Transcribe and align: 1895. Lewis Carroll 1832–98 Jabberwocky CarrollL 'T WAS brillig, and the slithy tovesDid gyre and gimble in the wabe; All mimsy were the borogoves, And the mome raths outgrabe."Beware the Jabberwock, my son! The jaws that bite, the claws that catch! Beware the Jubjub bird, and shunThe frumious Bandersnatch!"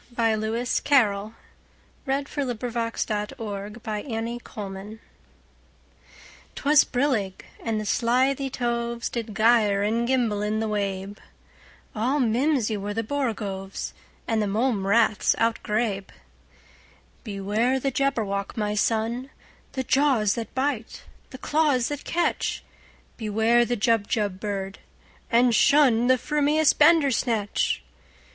1895. 0.15 0.41
Lewis 0.51 0.79
Carroll 0.79 1.33
1832–98 2.07 3.77
Jabberwocky 3.77 4.39
CarrollL 4.43 4.97
'T 6.55 6.63
WAS 6.65 6.83
brillig, 6.83 7.45
and 7.63 7.79
the 7.79 7.85
slithy 7.85 8.49
tovesDid 8.49 9.31
gyre 9.35 9.83
and 9.83 10.07
gimble 10.07 10.41
in 10.41 10.59
the 10.59 10.67
wabe; 10.67 11.19
All 11.95 12.19
mimsy 12.19 12.75
were 12.77 12.95
the 12.95 13.03
borogoves, 13.03 13.93
And 14.27 14.41
the 14.41 14.47
mome 14.47 14.87
raths 14.87 15.35
outgrabe."Beware 15.39 17.79
the 17.79 17.91
Jabberwock, 17.91 18.57
my 18.57 18.73
son! 18.73 19.29
The 19.73 19.83
jaws 19.83 20.33
that 20.33 20.55
bite, 20.55 21.03
the 21.29 21.37
claws 21.37 21.89
that 21.89 22.03
catch! 22.03 22.63
Beware 23.17 23.65
the 23.65 23.77
Jubjub 23.77 24.39
bird, 24.39 24.79
and 25.29 25.53
shunThe 25.53 26.17
frumious 26.17 26.75
Bandersnatch!" 26.75 27.83